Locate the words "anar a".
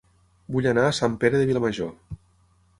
0.71-0.95